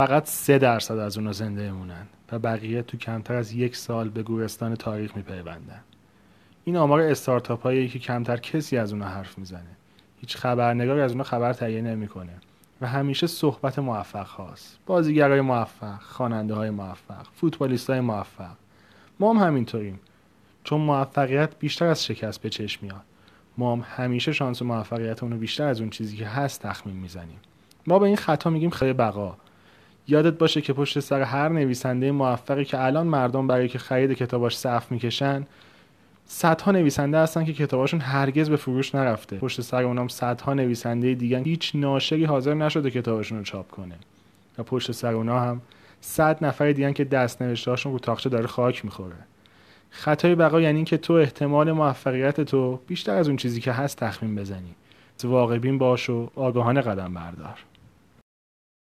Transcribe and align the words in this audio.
فقط 0.00 0.26
سه 0.26 0.58
درصد 0.58 0.98
از 0.98 1.18
اونا 1.18 1.32
زنده 1.32 1.72
مونن 1.72 2.06
و 2.32 2.38
بقیه 2.38 2.82
تو 2.82 2.96
کمتر 2.96 3.34
از 3.34 3.52
یک 3.52 3.76
سال 3.76 4.08
به 4.08 4.22
گورستان 4.22 4.74
تاریخ 4.74 5.16
میپیوندن. 5.16 5.80
این 6.64 6.76
آمار 6.76 7.00
استارتاپ 7.00 7.62
هایی 7.62 7.88
که 7.88 7.98
کمتر 7.98 8.36
کسی 8.36 8.76
از 8.76 8.92
اونا 8.92 9.08
حرف 9.08 9.38
می‌زنه. 9.38 9.76
هیچ 10.20 10.36
خبرنگاری 10.36 11.00
از 11.00 11.10
اونا 11.12 11.24
خبر 11.24 11.52
تهیه 11.52 11.82
نمی‌کنه 11.82 12.32
و 12.80 12.86
همیشه 12.86 13.26
صحبت 13.26 13.78
موفق 13.78 14.26
هاست. 14.26 14.78
بازیگرای 14.86 15.40
موفق 15.40 16.00
خواننده 16.00 16.54
های 16.54 16.70
موفق 16.70 17.26
فوتبالیست 17.34 17.90
های 17.90 18.00
موفق. 18.00 18.56
ما 19.20 19.34
هم 19.34 19.46
همینطوریم. 19.46 20.00
چون 20.64 20.80
موفقیت 20.80 21.58
بیشتر 21.58 21.86
از 21.86 22.04
شکست 22.04 22.42
به 22.42 22.50
چشم 22.50 22.86
میاد. 22.86 23.02
ما 23.56 23.72
هم 23.72 23.84
همیشه 23.96 24.32
شانس 24.32 24.62
موفقیت 24.62 25.22
اونو 25.22 25.36
بیشتر 25.36 25.64
از 25.64 25.80
اون 25.80 25.90
چیزی 25.90 26.16
که 26.16 26.26
هست 26.26 26.62
تخمین 26.62 26.96
می‌زنیم. 26.96 27.38
ما 27.86 27.98
به 27.98 28.06
این 28.06 28.16
خطا 28.16 28.50
میگیم 28.50 28.70
خیلی 28.70 28.92
بقا. 28.92 29.36
یادت 30.08 30.38
باشه 30.38 30.60
که 30.60 30.72
پشت 30.72 31.00
سر 31.00 31.22
هر 31.22 31.48
نویسنده 31.48 32.12
موفقی 32.12 32.64
که 32.64 32.84
الان 32.84 33.06
مردم 33.06 33.46
برای 33.46 33.68
که 33.68 33.78
خرید 33.78 34.12
کتاباش 34.12 34.58
صف 34.58 34.92
می‌کشن 34.92 35.46
صدها 36.26 36.72
نویسنده 36.72 37.18
هستن 37.18 37.44
که 37.44 37.52
کتاباشون 37.52 38.00
هرگز 38.00 38.50
به 38.50 38.56
فروش 38.56 38.94
نرفته. 38.94 39.36
پشت 39.36 39.60
سر 39.60 39.82
اونام 39.82 40.08
صدها 40.08 40.54
نویسنده 40.54 41.14
دیگه 41.14 41.38
هیچ 41.38 41.72
ناشری 41.74 42.24
حاضر 42.24 42.54
نشده 42.54 42.90
کتابشون 42.90 43.38
رو 43.38 43.44
چاپ 43.44 43.70
کنه. 43.70 43.94
و 44.58 44.62
پشت 44.62 44.92
سر 44.92 45.14
اونا 45.14 45.40
هم 45.40 45.60
صد 46.00 46.44
نفر 46.44 46.72
دیگه 46.72 46.92
که 46.92 47.04
دست 47.04 47.42
نوشتهاشون 47.42 47.92
رو 47.92 47.98
تاخچه 47.98 48.28
داره 48.28 48.46
خاک 48.46 48.84
می‌خوره. 48.84 49.16
خطای 49.90 50.34
بقا 50.34 50.60
یعنی 50.60 50.84
که 50.84 50.96
تو 50.96 51.12
احتمال 51.12 51.72
موفقیت 51.72 52.40
تو 52.40 52.80
بیشتر 52.86 53.14
از 53.14 53.28
اون 53.28 53.36
چیزی 53.36 53.60
که 53.60 53.72
هست 53.72 53.98
تخمین 53.98 54.34
بزنی. 54.34 54.74
واقع 55.24 55.58
بین 55.58 55.78
باش 55.78 56.10
و 56.10 56.30
آگاهانه 56.36 56.80
قدم 56.80 57.14
بردار. 57.14 57.58